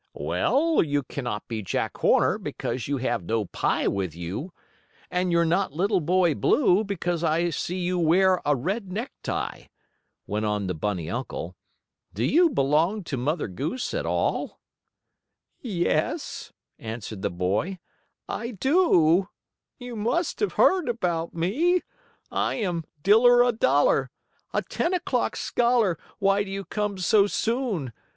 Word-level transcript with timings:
"Well, 0.17 0.81
you 0.81 1.03
cannot 1.03 1.47
be 1.47 1.61
Jack 1.61 1.97
Horner, 1.97 2.39
because 2.39 2.87
you 2.87 2.97
have 2.97 3.23
no 3.23 3.45
pie 3.45 3.87
with 3.87 4.15
you, 4.15 4.51
and 5.11 5.31
you're 5.31 5.45
not 5.45 5.73
Little 5.73 5.99
Boy 6.01 6.33
Blue, 6.33 6.83
because 6.83 7.23
I 7.23 7.51
see 7.51 7.77
you 7.77 7.99
wear 7.99 8.41
a 8.43 8.55
red 8.55 8.91
necktie," 8.91 9.65
went 10.25 10.43
on 10.43 10.65
the 10.65 10.73
bunny 10.73 11.07
uncle. 11.07 11.55
"Do 12.15 12.23
you 12.23 12.49
belong 12.49 13.03
to 13.03 13.15
Mother 13.17 13.47
Goose 13.47 13.93
at 13.93 14.07
all?" 14.07 14.59
"Yes," 15.59 16.51
answered 16.79 17.21
the 17.21 17.29
boy. 17.29 17.77
"I 18.27 18.49
do. 18.59 19.29
You 19.77 19.95
must 19.95 20.39
have 20.39 20.53
heard 20.53 20.89
about 20.89 21.35
me. 21.35 21.83
I 22.31 22.55
am 22.55 22.85
Diller 23.03 23.43
a 23.43 23.51
Dollar, 23.51 24.09
a 24.51 24.63
ten 24.63 24.95
o'clock 24.95 25.35
scholar, 25.35 25.99
why 26.17 26.41
do 26.43 26.49
you 26.49 26.65
come 26.65 26.97
so 26.97 27.27
soon? 27.27 27.93